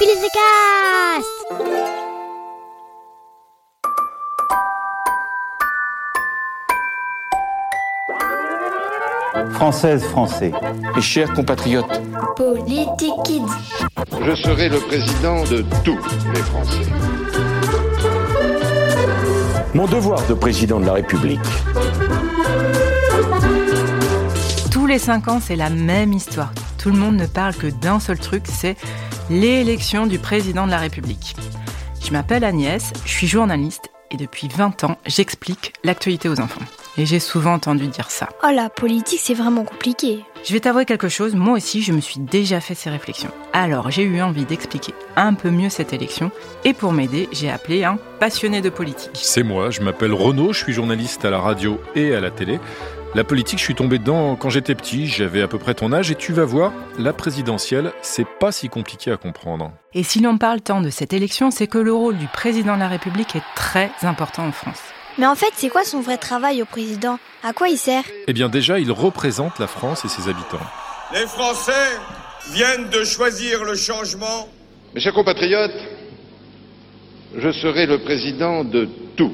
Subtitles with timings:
[0.00, 1.28] Cast
[9.52, 10.52] Françaises, Français,
[10.96, 12.00] mes chers compatriotes,
[12.34, 13.42] Politique Kids.
[14.22, 15.98] Je serai le président de tous
[16.32, 16.90] les Français.
[19.74, 21.40] Mon devoir de président de la République.
[24.70, 26.54] Tous les cinq ans, c'est la même histoire.
[26.78, 28.78] Tout le monde ne parle que d'un seul truc, c'est
[29.30, 31.36] l'élection du président de la République.
[32.04, 36.60] Je m'appelle Agnès, je suis journaliste et depuis 20 ans, j'explique l'actualité aux enfants.
[36.98, 38.28] Et j'ai souvent entendu dire ça.
[38.42, 40.24] Oh, la politique, c'est vraiment compliqué.
[40.42, 43.30] Je vais t'avouer quelque chose, moi aussi, je me suis déjà fait ces réflexions.
[43.52, 46.32] Alors, j'ai eu envie d'expliquer un peu mieux cette élection,
[46.64, 49.12] et pour m'aider, j'ai appelé un passionné de politique.
[49.14, 52.58] C'est moi, je m'appelle Renaud, je suis journaliste à la radio et à la télé.
[53.12, 56.12] La politique, je suis tombé dedans quand j'étais petit, j'avais à peu près ton âge,
[56.12, 59.72] et tu vas voir, la présidentielle, c'est pas si compliqué à comprendre.
[59.94, 62.80] Et si l'on parle tant de cette élection, c'est que le rôle du président de
[62.80, 64.78] la République est très important en France.
[65.18, 67.18] Mais en fait, c'est quoi son vrai travail au président?
[67.42, 68.04] À quoi il sert?
[68.28, 70.60] Eh bien déjà, il représente la France et ses habitants.
[71.12, 71.98] Les Français
[72.52, 74.48] viennent de choisir le changement.
[74.94, 75.82] Mes chers compatriotes,
[77.36, 79.32] je serai le président de tous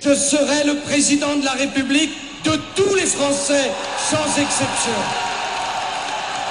[0.00, 2.10] Je serai le président de la République
[2.44, 5.33] de tous les Français, sans exception.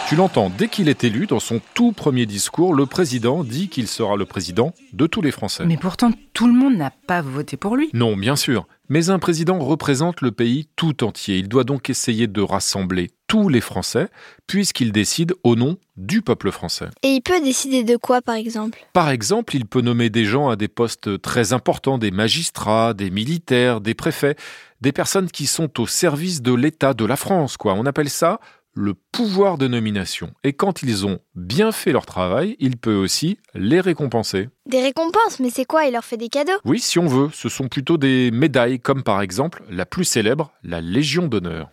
[0.10, 3.88] Tu l'entends, dès qu'il est élu, dans son tout premier discours, le président dit qu'il
[3.88, 5.66] sera le président de tous les Français.
[5.66, 7.90] Mais pourtant, tout le monde n'a pas voté pour lui.
[7.94, 8.68] Non, bien sûr.
[8.90, 11.38] Mais un président représente le pays tout entier.
[11.38, 14.10] Il doit donc essayer de rassembler tous les Français,
[14.46, 16.90] puisqu'il décide au nom du peuple français.
[17.02, 18.86] Et il peut décider de quoi, par exemple?
[18.92, 23.10] Par exemple, il peut nommer des gens à des postes très importants, des magistrats, des
[23.10, 24.36] militaires, des préfets,
[24.82, 27.74] des personnes qui sont au service de l'État, de la France, quoi.
[27.74, 28.40] On appelle ça
[28.74, 30.32] le pouvoir de nomination.
[30.44, 34.50] Et quand ils ont bien fait leur travail, il peut aussi les récompenser.
[34.70, 35.86] Des récompenses Mais c'est quoi?
[35.86, 36.52] Il leur fait des cadeaux?
[36.66, 37.30] Oui, si on veut.
[37.34, 41.70] Ce sont plutôt des médailles, comme par exemple la plus célèbre, la Légion d'honneur.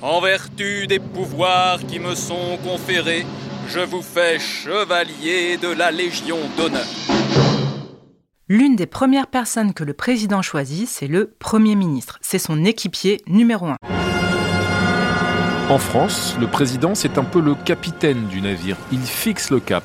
[0.00, 3.26] En vertu des pouvoirs qui me sont conférés,
[3.68, 6.86] je vous fais chevalier de la Légion d'honneur.
[8.48, 12.18] L'une des premières personnes que le président choisit, c'est le Premier ministre.
[12.22, 13.76] C'est son équipier numéro un.
[15.70, 18.78] En France, le président, c'est un peu le capitaine du navire.
[18.90, 19.84] Il fixe le cap.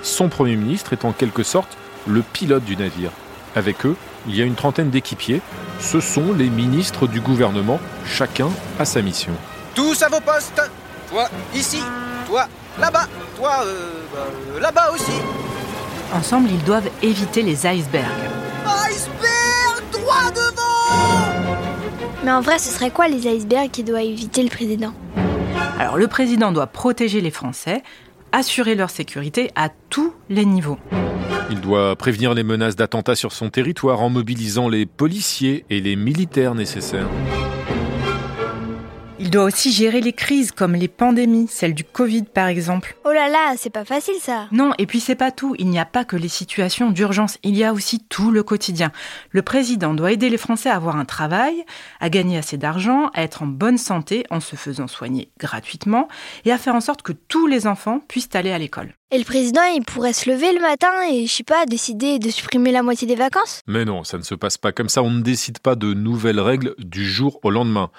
[0.00, 3.10] Son Premier ministre est en quelque sorte le pilote du navire.
[3.56, 3.96] Avec eux,
[4.28, 5.42] il y a une trentaine d'équipiers.
[5.80, 7.80] Ce sont les ministres du gouvernement.
[8.06, 9.32] Chacun a sa mission.
[9.74, 10.62] Tous à vos postes
[11.10, 11.82] Toi, ici
[12.28, 12.46] Toi,
[12.78, 15.18] là-bas Toi, euh, bah, là-bas aussi
[16.12, 18.04] Ensemble, ils doivent éviter les icebergs.
[18.86, 21.23] Iceberg Droit devant
[22.24, 24.94] Mais en vrai, ce serait quoi les icebergs qui doit éviter le président?
[25.78, 27.82] Alors le président doit protéger les Français,
[28.32, 30.78] assurer leur sécurité à tous les niveaux.
[31.50, 35.96] Il doit prévenir les menaces d'attentats sur son territoire en mobilisant les policiers et les
[35.96, 37.08] militaires nécessaires.
[39.20, 42.96] Il doit aussi gérer les crises comme les pandémies, celle du Covid par exemple.
[43.04, 44.48] Oh là là, c'est pas facile ça.
[44.50, 47.56] Non, et puis c'est pas tout, il n'y a pas que les situations d'urgence, il
[47.56, 48.90] y a aussi tout le quotidien.
[49.30, 51.64] Le président doit aider les Français à avoir un travail,
[52.00, 56.08] à gagner assez d'argent, à être en bonne santé en se faisant soigner gratuitement
[56.44, 58.94] et à faire en sorte que tous les enfants puissent aller à l'école.
[59.12, 62.30] Et le président, il pourrait se lever le matin et, je sais pas, décider de
[62.30, 63.60] supprimer la moitié des vacances?
[63.68, 66.40] Mais non, ça ne se passe pas comme ça, on ne décide pas de nouvelles
[66.40, 67.92] règles du jour au lendemain.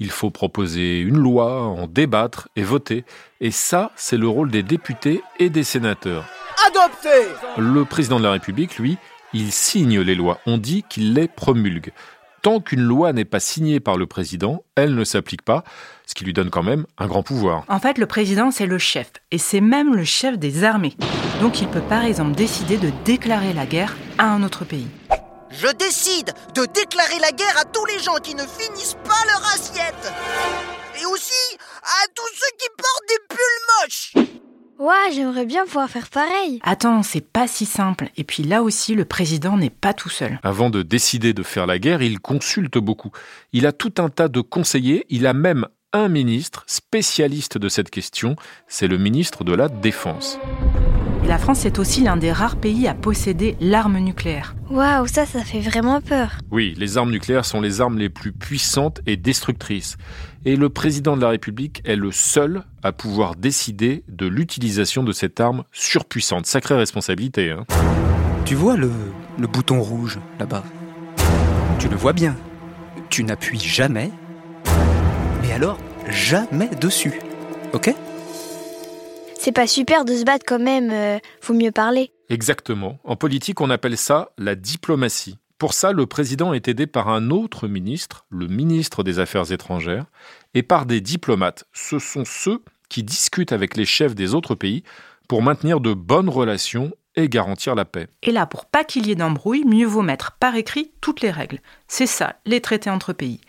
[0.00, 3.04] Il faut proposer une loi, en débattre et voter.
[3.40, 6.24] Et ça, c'est le rôle des députés et des sénateurs.
[6.66, 7.28] Adopté
[7.58, 8.96] Le président de la République, lui,
[9.34, 10.40] il signe les lois.
[10.46, 11.92] On dit qu'il les promulgue.
[12.42, 15.62] Tant qu'une loi n'est pas signée par le président, elle ne s'applique pas,
[16.06, 17.64] ce qui lui donne quand même un grand pouvoir.
[17.68, 20.96] En fait, le président, c'est le chef, et c'est même le chef des armées.
[21.42, 24.88] Donc il peut par exemple décider de déclarer la guerre à un autre pays.
[25.50, 29.44] Je décide de déclarer la guerre à tous les gens qui ne finissent pas leur
[29.52, 30.12] assiette.
[31.00, 34.30] Et aussi à tous ceux qui portent des pulls moches.
[34.78, 36.60] Ouais, j'aimerais bien pouvoir faire pareil.
[36.62, 38.10] Attends, c'est pas si simple.
[38.16, 40.38] Et puis là aussi, le président n'est pas tout seul.
[40.44, 43.10] Avant de décider de faire la guerre, il consulte beaucoup.
[43.52, 45.04] Il a tout un tas de conseillers.
[45.08, 48.36] Il a même un ministre spécialiste de cette question.
[48.68, 50.38] C'est le ministre de la Défense.
[51.30, 54.56] La France est aussi l'un des rares pays à posséder l'arme nucléaire.
[54.68, 56.32] Waouh, ça, ça fait vraiment peur.
[56.50, 59.96] Oui, les armes nucléaires sont les armes les plus puissantes et destructrices.
[60.44, 65.12] Et le président de la République est le seul à pouvoir décider de l'utilisation de
[65.12, 66.46] cette arme surpuissante.
[66.46, 67.52] Sacrée responsabilité.
[67.52, 67.64] Hein.
[68.44, 68.90] Tu vois le,
[69.38, 70.64] le bouton rouge là-bas?
[71.78, 72.34] Tu le vois bien.
[73.08, 74.10] Tu n'appuies jamais,
[75.42, 75.78] mais alors
[76.08, 77.20] jamais dessus.
[77.72, 77.94] Ok?
[79.42, 82.12] C'est pas super de se battre quand même, euh, faut mieux parler.
[82.28, 82.98] Exactement.
[83.04, 85.38] En politique, on appelle ça la diplomatie.
[85.56, 90.04] Pour ça, le président est aidé par un autre ministre, le ministre des Affaires étrangères,
[90.52, 91.64] et par des diplomates.
[91.72, 94.82] Ce sont ceux qui discutent avec les chefs des autres pays
[95.26, 98.08] pour maintenir de bonnes relations et garantir la paix.
[98.22, 101.30] Et là, pour pas qu'il y ait d'embrouille, mieux vaut mettre par écrit toutes les
[101.30, 101.60] règles.
[101.88, 103.40] C'est ça, les traités entre pays.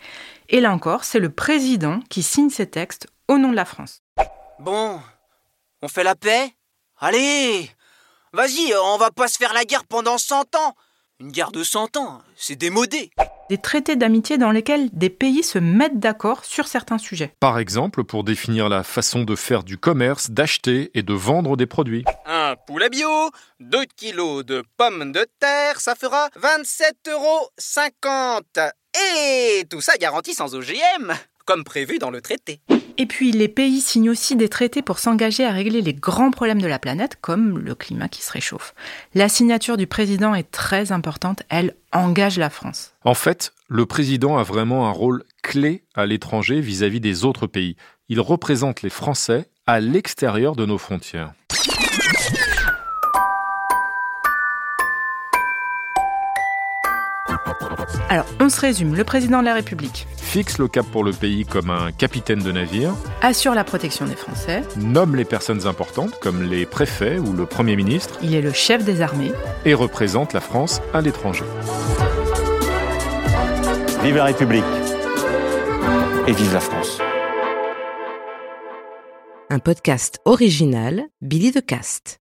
[0.48, 4.02] Et là encore, c'est le président qui signe ces textes au nom de la France.
[4.58, 5.00] Bon,
[5.82, 6.54] on fait la paix?
[6.98, 7.68] Allez
[8.32, 10.74] Vas-y, on va pas se faire la guerre pendant 100 ans
[11.20, 13.10] Une guerre de 100 ans, c'est démodé
[13.50, 17.34] Des traités d'amitié dans lesquels des pays se mettent d'accord sur certains sujets.
[17.40, 21.66] Par exemple, pour définir la façon de faire du commerce, d'acheter et de vendre des
[21.66, 22.04] produits.
[22.24, 23.30] Un poulet bio,
[23.60, 27.50] 2 kilos de pommes de terre, ça fera 27,50 euros.
[29.18, 31.12] Et tout ça garanti sans OGM,
[31.44, 32.60] comme prévu dans le traité.
[32.98, 36.60] Et puis les pays signent aussi des traités pour s'engager à régler les grands problèmes
[36.60, 38.74] de la planète, comme le climat qui se réchauffe.
[39.14, 42.94] La signature du président est très importante, elle engage la France.
[43.04, 47.76] En fait, le président a vraiment un rôle clé à l'étranger vis-à-vis des autres pays.
[48.08, 51.32] Il représente les Français à l'extérieur de nos frontières.
[58.08, 58.94] Alors, on se résume.
[58.94, 62.50] Le président de la République fixe le cap pour le pays comme un capitaine de
[62.50, 67.44] navire, assure la protection des Français, nomme les personnes importantes comme les préfets ou le
[67.44, 69.32] Premier ministre, il est le chef des armées
[69.66, 71.44] et représente la France à l'étranger.
[74.02, 74.64] Vive la République
[76.26, 76.98] et vive la France.
[79.50, 82.20] Un podcast original, Billy de Cast.